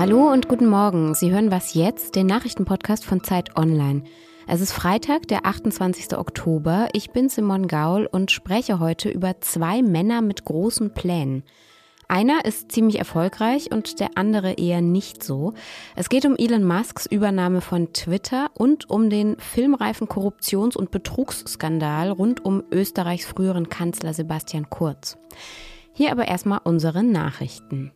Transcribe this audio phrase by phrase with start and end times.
[0.00, 1.14] Hallo und guten Morgen.
[1.14, 4.04] Sie hören was jetzt, den Nachrichtenpodcast von Zeit Online.
[4.46, 6.16] Es ist Freitag, der 28.
[6.16, 6.88] Oktober.
[6.94, 11.42] Ich bin Simon Gaul und spreche heute über zwei Männer mit großen Plänen.
[12.08, 15.52] Einer ist ziemlich erfolgreich und der andere eher nicht so.
[15.96, 22.10] Es geht um Elon Musks Übernahme von Twitter und um den filmreifen Korruptions- und Betrugsskandal
[22.10, 25.18] rund um Österreichs früheren Kanzler Sebastian Kurz.
[25.92, 27.92] Hier aber erstmal unsere Nachrichten.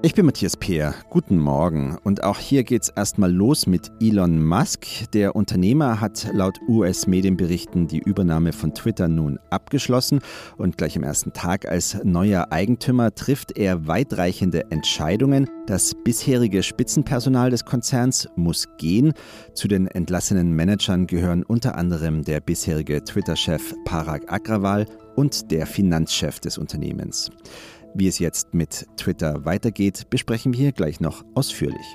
[0.00, 0.94] Ich bin Matthias Peer.
[1.10, 1.98] Guten Morgen.
[2.04, 4.86] Und auch hier geht's erstmal los mit Elon Musk.
[5.12, 10.20] Der Unternehmer hat laut US-Medienberichten die Übernahme von Twitter nun abgeschlossen
[10.56, 15.50] und gleich am ersten Tag als neuer Eigentümer trifft er weitreichende Entscheidungen.
[15.66, 19.14] Das bisherige Spitzenpersonal des Konzerns muss gehen.
[19.52, 24.86] Zu den entlassenen Managern gehören unter anderem der bisherige Twitter-Chef Parag Agrawal
[25.16, 27.32] und der Finanzchef des Unternehmens.
[27.94, 31.86] Wie es jetzt mit Twitter weitergeht, besprechen wir hier gleich noch ausführlich.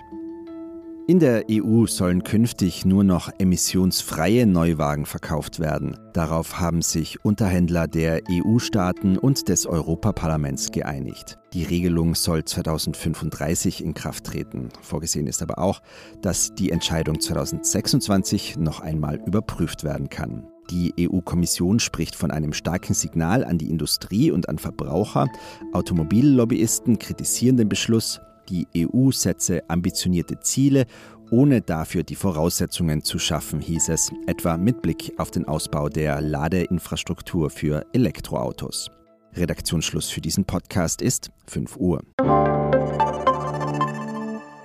[1.06, 5.98] In der EU sollen künftig nur noch emissionsfreie Neuwagen verkauft werden.
[6.14, 11.40] Darauf haben sich Unterhändler der EU-Staaten und des Europaparlaments geeinigt.
[11.52, 14.70] Die Regelung soll 2035 in Kraft treten.
[14.82, 15.82] Vorgesehen ist aber auch,
[16.22, 20.53] dass die Entscheidung 2026 noch einmal überprüft werden kann.
[20.70, 25.28] Die EU-Kommission spricht von einem starken Signal an die Industrie und an Verbraucher.
[25.74, 28.22] Automobillobbyisten kritisieren den Beschluss.
[28.50, 30.86] Die EU setze ambitionierte Ziele,
[31.32, 36.22] ohne dafür die Voraussetzungen zu schaffen, hieß es, etwa mit Blick auf den Ausbau der
[36.22, 38.92] Ladeinfrastruktur für Elektroautos.
[39.36, 42.02] Redaktionsschluss für diesen Podcast ist 5 Uhr.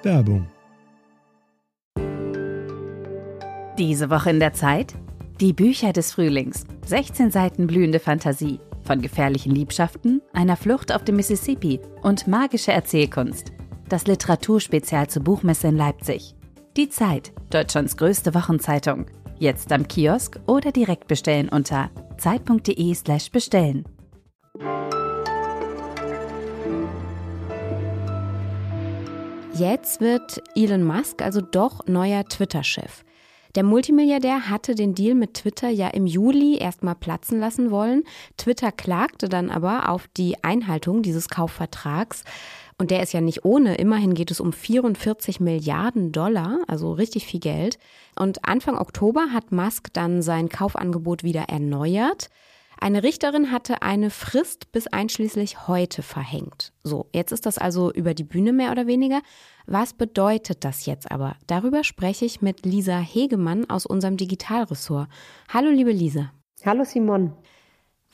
[0.02, 0.46] Werbung.
[3.78, 4.94] Diese Woche in der Zeit?
[5.40, 6.64] Die Bücher des Frühlings.
[6.84, 8.58] 16 Seiten blühende Fantasie.
[8.82, 13.52] Von gefährlichen Liebschaften, einer Flucht auf dem Mississippi und magische Erzählkunst.
[13.88, 16.34] Das Literaturspezial zur Buchmesse in Leipzig.
[16.76, 19.06] Die Zeit, Deutschlands größte Wochenzeitung.
[19.38, 23.84] Jetzt am Kiosk oder direkt bestellen unter zeit.de/slash bestellen.
[29.54, 33.04] Jetzt wird Elon Musk also doch neuer Twitter-Chef.
[33.54, 38.04] Der Multimilliardär hatte den Deal mit Twitter ja im Juli erstmal platzen lassen wollen.
[38.36, 42.24] Twitter klagte dann aber auf die Einhaltung dieses Kaufvertrags.
[42.80, 43.74] Und der ist ja nicht ohne.
[43.74, 47.78] Immerhin geht es um 44 Milliarden Dollar, also richtig viel Geld.
[48.16, 52.30] Und Anfang Oktober hat Musk dann sein Kaufangebot wieder erneuert.
[52.80, 56.72] Eine Richterin hatte eine Frist bis einschließlich heute verhängt.
[56.84, 59.20] So, jetzt ist das also über die Bühne mehr oder weniger.
[59.66, 61.34] Was bedeutet das jetzt aber?
[61.48, 65.08] Darüber spreche ich mit Lisa Hegemann aus unserem Digitalressort.
[65.52, 66.32] Hallo, liebe Lisa.
[66.64, 67.32] Hallo, Simon.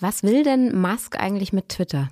[0.01, 2.09] Was will denn Musk eigentlich mit Twitter?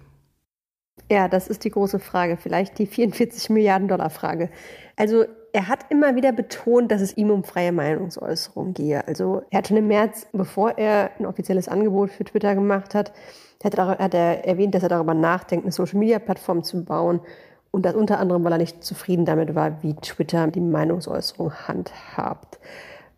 [1.10, 4.50] Ja, das ist die große Frage, vielleicht die 44 Milliarden Dollar Frage.
[4.96, 9.06] Also er hat immer wieder betont, dass es ihm um freie Meinungsäußerung gehe.
[9.06, 13.12] Also er hat schon im März, bevor er ein offizielles Angebot für Twitter gemacht hat,
[13.62, 17.20] hat er erwähnt, dass er darüber nachdenkt, eine Social-Media-Plattform zu bauen.
[17.70, 22.58] Und das unter anderem, weil er nicht zufrieden damit war, wie Twitter die Meinungsäußerung handhabt.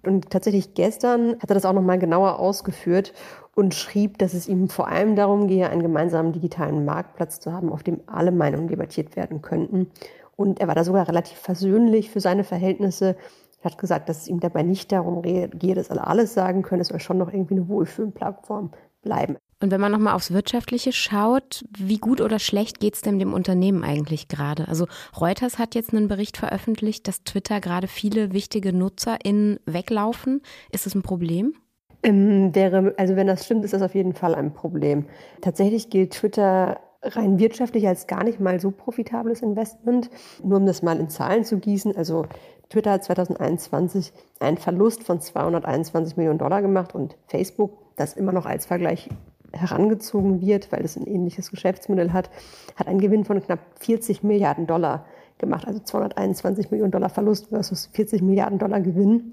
[0.03, 3.15] Und tatsächlich gestern hat er das auch nochmal genauer ausgeführt
[3.55, 7.73] und schrieb, dass es ihm vor allem darum gehe, einen gemeinsamen digitalen Marktplatz zu haben,
[7.73, 9.91] auf dem alle Meinungen debattiert werden könnten.
[10.37, 13.17] Und er war da sogar relativ versöhnlich für seine Verhältnisse.
[13.61, 16.83] Er hat gesagt, dass es ihm dabei nicht darum gehe, dass alle alles sagen können.
[16.83, 18.73] Es soll schon noch irgendwie eine Wohlfühlplattform
[19.03, 19.37] bleiben.
[19.61, 23.33] Und wenn man nochmal aufs Wirtschaftliche schaut, wie gut oder schlecht geht es denn dem
[23.33, 24.69] Unternehmen eigentlich gerade?
[24.69, 24.87] Also
[25.19, 30.43] Reuters hat jetzt einen Bericht veröffentlicht, dass Twitter gerade viele wichtige NutzerInnen weglaufen.
[30.71, 31.55] Ist das ein Problem?
[32.03, 35.07] Ähm, wäre, also wenn das stimmt, ist das auf jeden Fall ein Problem.
[35.41, 40.11] Tatsächlich gilt Twitter rein wirtschaftlich als gar nicht mal so profitables Investment.
[40.43, 42.27] Nur um das mal in Zahlen zu gießen, also
[42.71, 48.47] Twitter hat 2021 einen Verlust von 221 Millionen Dollar gemacht und Facebook, das immer noch
[48.47, 49.09] als Vergleich
[49.53, 52.31] herangezogen wird, weil es ein ähnliches Geschäftsmodell hat,
[52.77, 55.05] hat einen Gewinn von knapp 40 Milliarden Dollar
[55.39, 59.33] gemacht, also 221 Millionen Dollar Verlust versus 40 Milliarden Dollar Gewinn.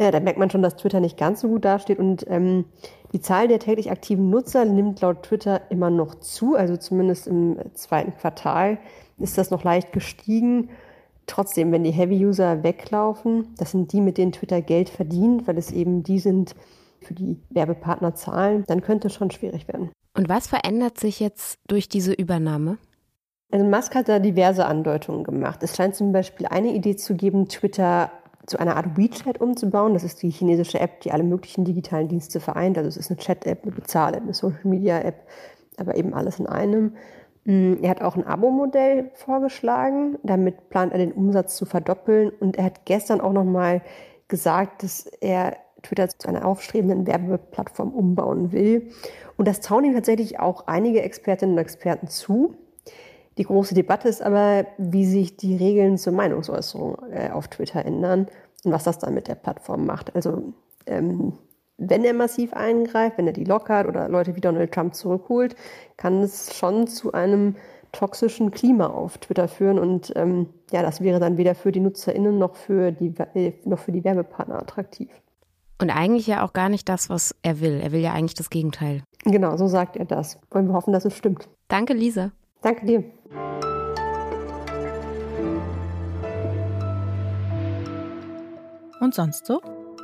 [0.00, 2.64] Ja, da merkt man schon, dass Twitter nicht ganz so gut dasteht und ähm,
[3.12, 7.58] die Zahl der täglich aktiven Nutzer nimmt laut Twitter immer noch zu, also zumindest im
[7.74, 8.78] zweiten Quartal
[9.18, 10.70] ist das noch leicht gestiegen.
[11.26, 15.70] Trotzdem, wenn die Heavy-User weglaufen, das sind die, mit denen Twitter Geld verdient, weil es
[15.70, 16.54] eben die sind,
[17.02, 19.90] für die Werbepartner zahlen, dann könnte es schon schwierig werden.
[20.16, 22.78] Und was verändert sich jetzt durch diese Übernahme?
[23.50, 25.62] Also Musk hat da diverse Andeutungen gemacht.
[25.62, 28.10] Es scheint zum Beispiel eine Idee zu geben, Twitter
[28.50, 29.94] zu einer Art WeChat umzubauen.
[29.94, 32.76] Das ist die chinesische App, die alle möglichen digitalen Dienste vereint.
[32.76, 35.14] Also es ist eine Chat-App, eine Bezahl-App, eine Social-Media-App,
[35.78, 36.94] aber eben alles in einem.
[37.44, 40.18] Mm, er hat auch ein Abo-Modell vorgeschlagen.
[40.24, 42.30] Damit plant er den Umsatz zu verdoppeln.
[42.40, 43.82] Und er hat gestern auch nochmal
[44.26, 48.90] gesagt, dass er Twitter zu einer aufstrebenden Werbeplattform umbauen will.
[49.36, 52.56] Und das trauen ihm tatsächlich auch einige Expertinnen und Experten zu.
[53.40, 58.26] Die große Debatte ist aber, wie sich die Regeln zur Meinungsäußerung äh, auf Twitter ändern
[58.64, 60.14] und was das dann mit der Plattform macht.
[60.14, 60.52] Also
[60.84, 61.32] ähm,
[61.78, 65.56] wenn er massiv eingreift, wenn er die lockert oder Leute wie Donald Trump zurückholt,
[65.96, 67.56] kann es schon zu einem
[67.92, 69.78] toxischen Klima auf Twitter führen.
[69.78, 73.78] Und ähm, ja, das wäre dann weder für die NutzerInnen noch für die, äh, noch
[73.78, 75.08] für die Werbepartner attraktiv.
[75.80, 77.80] Und eigentlich ja auch gar nicht das, was er will.
[77.82, 79.02] Er will ja eigentlich das Gegenteil.
[79.24, 80.38] Genau, so sagt er das.
[80.50, 81.48] Wollen wir hoffen, dass es stimmt.
[81.68, 82.32] Danke, Lisa.
[82.62, 83.04] Danke dir.
[89.00, 89.62] Und sonst so?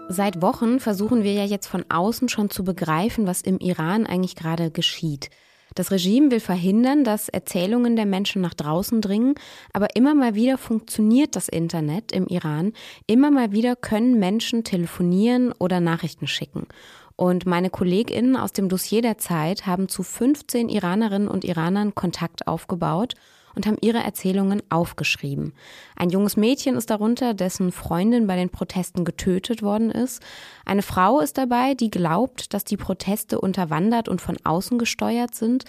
[0.08, 4.36] Seit Wochen versuchen wir ja jetzt von außen schon zu begreifen, was im Iran eigentlich
[4.36, 5.30] gerade geschieht.
[5.74, 9.34] Das Regime will verhindern, dass Erzählungen der Menschen nach draußen dringen,
[9.74, 12.72] aber immer mal wieder funktioniert das Internet im Iran.
[13.06, 16.66] Immer mal wieder können Menschen telefonieren oder Nachrichten schicken.
[17.16, 22.46] Und meine KollegInnen aus dem Dossier der Zeit haben zu 15 Iranerinnen und Iranern Kontakt
[22.46, 23.14] aufgebaut
[23.56, 25.54] und haben ihre Erzählungen aufgeschrieben.
[25.96, 30.22] Ein junges Mädchen ist darunter, dessen Freundin bei den Protesten getötet worden ist.
[30.66, 35.64] Eine Frau ist dabei, die glaubt, dass die Proteste unterwandert und von außen gesteuert sind.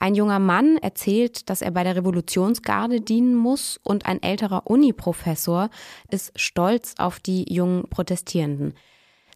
[0.00, 5.70] Ein junger Mann erzählt, dass er bei der Revolutionsgarde dienen muss und ein älterer Uniprofessor
[6.10, 8.74] ist stolz auf die jungen Protestierenden.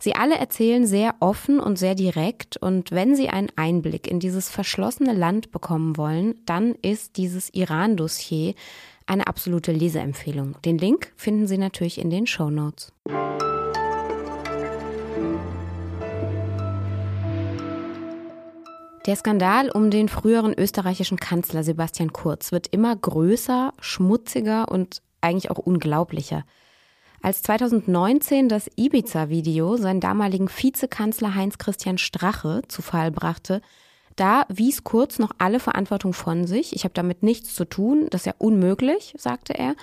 [0.04, 4.48] Sie alle erzählen sehr offen und sehr direkt und wenn Sie einen Einblick in dieses
[4.48, 8.54] verschlossene Land bekommen wollen, dann ist dieses Iran-Dossier
[9.06, 10.56] eine absolute Leseempfehlung.
[10.64, 12.92] Den Link finden Sie natürlich in den Show Notes.
[19.06, 25.52] Der Skandal um den früheren österreichischen Kanzler Sebastian Kurz wird immer größer, schmutziger und eigentlich
[25.52, 26.42] auch unglaublicher.
[27.24, 33.62] Als 2019 das Ibiza-Video seinen damaligen Vizekanzler Heinz-Christian Strache zu Fall brachte,
[34.16, 36.74] da wies Kurz noch alle Verantwortung von sich.
[36.74, 39.76] Ich habe damit nichts zu tun, das ist ja unmöglich, sagte er.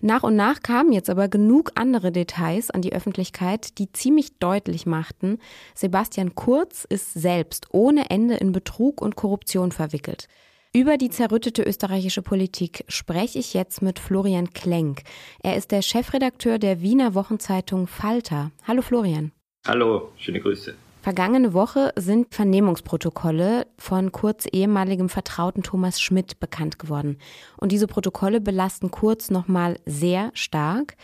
[0.00, 4.84] Nach und nach kamen jetzt aber genug andere Details an die Öffentlichkeit, die ziemlich deutlich
[4.84, 5.38] machten,
[5.76, 10.26] Sebastian Kurz ist selbst ohne Ende in Betrug und Korruption verwickelt.
[10.72, 15.02] Über die zerrüttete österreichische Politik spreche ich jetzt mit Florian Klenk.
[15.42, 18.52] Er ist der Chefredakteur der Wiener Wochenzeitung Falter.
[18.68, 19.32] Hallo Florian.
[19.66, 20.76] Hallo, schöne Grüße.
[21.02, 27.18] Vergangene Woche sind Vernehmungsprotokolle von Kurz ehemaligem Vertrauten Thomas Schmidt bekannt geworden.
[27.56, 30.96] Und diese Protokolle belasten Kurz nochmal sehr stark.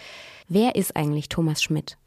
[0.49, 1.99] Wer ist eigentlich Thomas Schmidt?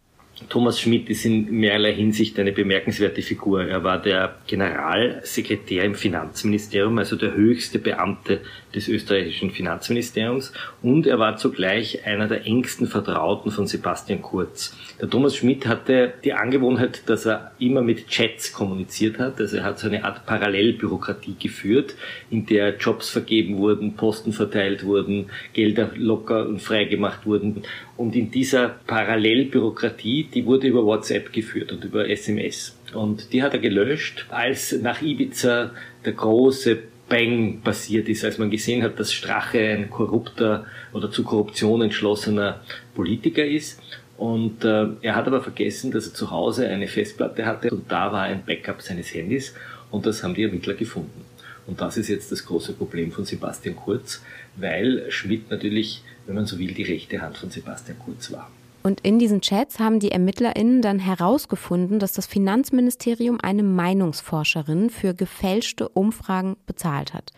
[0.47, 3.65] Thomas Schmidt ist in mehrerlei Hinsicht eine bemerkenswerte Figur.
[3.65, 8.41] Er war der Generalsekretär im Finanzministerium, also der höchste Beamte
[8.73, 14.75] des österreichischen Finanzministeriums und er war zugleich einer der engsten Vertrauten von Sebastian Kurz.
[15.01, 19.63] Der Thomas Schmidt hatte die Angewohnheit, dass er immer mit Chats kommuniziert hat, also er
[19.63, 21.95] hat so eine Art Parallelbürokratie geführt,
[22.29, 27.63] in der Jobs vergeben wurden, Posten verteilt wurden, Gelder locker und frei gemacht wurden
[27.97, 32.77] und in dieser Parallelbürokratie, die wurde über WhatsApp geführt und über SMS.
[32.93, 35.71] Und die hat er gelöscht, als nach Ibiza
[36.05, 36.79] der große
[37.09, 42.61] Bang passiert ist, als man gesehen hat, dass Strache ein korrupter oder zu Korruption entschlossener
[42.95, 43.81] Politiker ist.
[44.17, 48.11] Und äh, er hat aber vergessen, dass er zu Hause eine Festplatte hatte und da
[48.11, 49.55] war ein Backup seines Handys
[49.91, 51.25] und das haben die Ermittler gefunden.
[51.67, 54.21] Und das ist jetzt das große Problem von Sebastian Kurz,
[54.55, 58.51] weil Schmidt natürlich, wenn man so will, die rechte Hand von Sebastian Kurz war.
[58.89, 65.13] Und in diesen Chats haben die ErmittlerInnen dann herausgefunden, dass das Finanzministerium eine Meinungsforscherin für
[65.13, 67.31] gefälschte Umfragen bezahlt hat.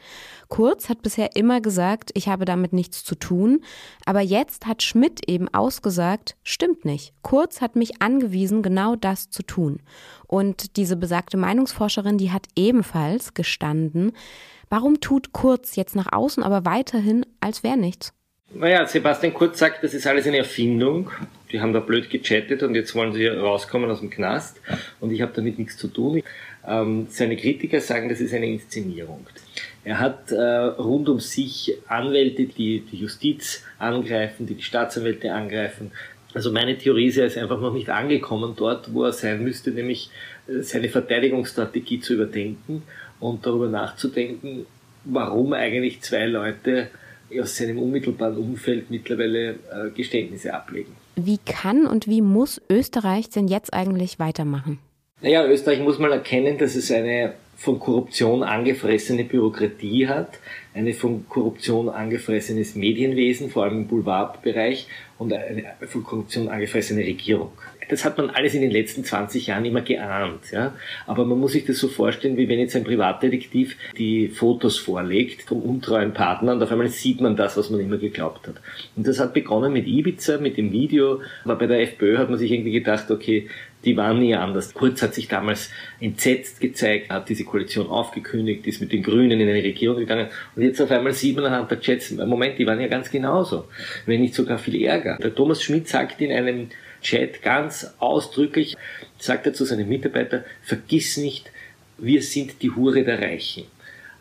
[0.47, 3.65] Kurz hat bisher immer gesagt, ich habe damit nichts zu tun,
[4.05, 7.13] aber jetzt hat Schmidt eben ausgesagt, stimmt nicht.
[7.21, 9.81] Kurz hat mich angewiesen, genau das zu tun.
[10.27, 14.13] Und diese besagte Meinungsforscherin, die hat ebenfalls gestanden,
[14.69, 18.13] warum tut Kurz jetzt nach außen aber weiterhin, als wäre nichts?
[18.53, 21.11] Naja, Sebastian Kurz sagt, das ist alles eine Erfindung.
[21.51, 24.61] Die haben da blöd gechattet und jetzt wollen sie rauskommen aus dem Knast
[24.99, 26.23] und ich habe damit nichts zu tun.
[26.67, 29.25] Ähm, seine Kritiker sagen, das ist eine Inszenierung.
[29.83, 35.91] Er hat äh, rund um sich Anwälte, die die Justiz angreifen, die die Staatsanwälte angreifen.
[36.33, 39.71] Also meine Theorie ist, er ist einfach noch nicht angekommen dort, wo er sein müsste,
[39.71, 40.11] nämlich
[40.47, 42.83] äh, seine Verteidigungsstrategie zu überdenken
[43.19, 44.65] und darüber nachzudenken,
[45.03, 46.89] warum eigentlich zwei Leute
[47.39, 50.95] aus seinem unmittelbaren Umfeld mittlerweile äh, Geständnisse ablegen.
[51.15, 54.79] Wie kann und wie muss Österreich denn jetzt eigentlich weitermachen?
[55.21, 60.39] Naja, Österreich muss mal erkennen, dass es eine von Korruption angefressene Bürokratie hat,
[60.73, 64.87] eine von Korruption angefressenes Medienwesen, vor allem im Boulevardbereich,
[65.19, 67.51] und eine von Korruption angefressene Regierung.
[67.87, 70.51] Das hat man alles in den letzten 20 Jahren immer geahnt.
[70.51, 70.73] Ja?
[71.05, 75.43] Aber man muss sich das so vorstellen, wie wenn jetzt ein Privatdetektiv die Fotos vorlegt
[75.43, 78.55] vom untreuen Partner und auf einmal sieht man das, was man immer geglaubt hat.
[78.95, 81.21] Und das hat begonnen mit Ibiza, mit dem Video.
[81.43, 83.49] Aber bei der FPÖ hat man sich irgendwie gedacht, okay,
[83.83, 84.73] die waren nie anders.
[84.73, 85.69] Kurz hat sich damals
[85.99, 90.63] entsetzt gezeigt, hat diese Koalition aufgekündigt, ist mit den Grünen in eine Regierung gegangen und
[90.63, 93.67] jetzt auf einmal sieht anhand der Chats, Moment, die waren ja ganz genauso,
[94.05, 95.17] wenn nicht sogar viel ärger.
[95.21, 96.69] Der Thomas Schmidt sagt in einem
[97.01, 98.75] Chat ganz ausdrücklich,
[99.17, 101.51] sagt er zu seinen Mitarbeitern, vergiss nicht,
[101.97, 103.65] wir sind die Hure der Reichen.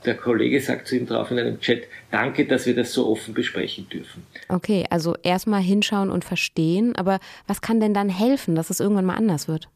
[0.04, 3.35] Der Kollege sagt zu ihm drauf in einem Chat, danke, dass wir das so offen
[3.35, 4.26] besprechen dürfen.
[4.49, 9.04] Okay, also erstmal hinschauen und verstehen, aber was kann denn dann helfen, dass es irgendwann
[9.04, 9.69] mal anders wird?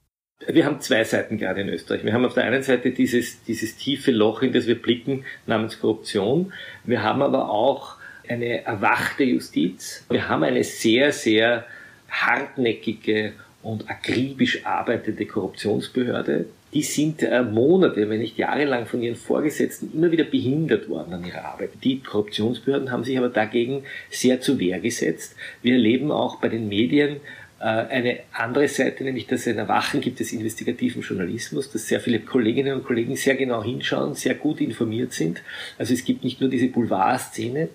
[0.46, 2.04] Wir haben zwei Seiten gerade in Österreich.
[2.04, 5.78] Wir haben auf der einen Seite dieses, dieses tiefe Loch, in das wir blicken, namens
[5.78, 6.52] Korruption.
[6.84, 7.96] Wir haben aber auch
[8.28, 10.04] eine erwachte Justiz.
[10.10, 11.66] Wir haben eine sehr, sehr
[12.10, 13.32] hartnäckige
[13.64, 20.10] und akribisch arbeitende Korruptionsbehörde, die sind äh, Monate, wenn nicht jahrelang von ihren Vorgesetzten immer
[20.10, 21.70] wieder behindert worden an ihrer Arbeit.
[21.82, 25.36] Die Korruptionsbehörden haben sich aber dagegen sehr zu Wehr gesetzt.
[25.62, 27.20] Wir erleben auch bei den Medien
[27.60, 32.00] äh, eine andere Seite, nämlich dass es ein Erwachen gibt des investigativen Journalismus, dass sehr
[32.00, 35.42] viele Kolleginnen und Kollegen sehr genau hinschauen, sehr gut informiert sind.
[35.78, 37.68] Also es gibt nicht nur diese Boulevardszene,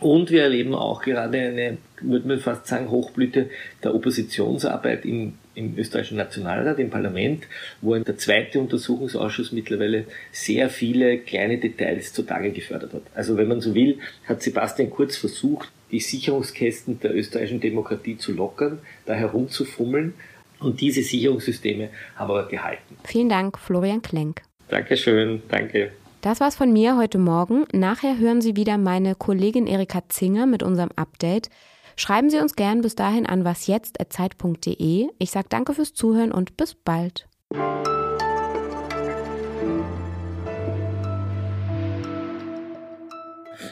[0.00, 3.50] und wir erleben auch gerade eine, würde man fast sagen, Hochblüte
[3.84, 7.44] der Oppositionsarbeit im, im österreichischen Nationalrat, im Parlament,
[7.80, 13.02] wo der zweite Untersuchungsausschuss mittlerweile sehr viele kleine Details zutage gefördert hat.
[13.14, 18.32] Also wenn man so will, hat Sebastian Kurz versucht, die Sicherungskästen der österreichischen Demokratie zu
[18.32, 20.14] lockern, da herumzufummeln.
[20.60, 22.96] Und diese Sicherungssysteme haben aber gehalten.
[23.04, 24.42] Vielen Dank, Florian Klenk.
[24.68, 25.90] Dankeschön, danke.
[26.22, 27.64] Das war's von mir heute Morgen.
[27.72, 31.48] Nachher hören Sie wieder meine Kollegin Erika Zinger mit unserem Update.
[31.96, 35.08] Schreiben Sie uns gern bis dahin an wasjetzt.zeit.de.
[35.18, 37.26] Ich sage danke fürs Zuhören und bis bald.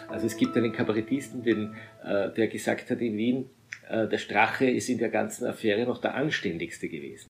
[0.09, 3.51] Also es gibt einen Kabarettisten, den, äh, der gesagt hat in Wien,
[3.91, 7.27] äh, der Strache ist in der ganzen Affäre noch der anständigste gewesen.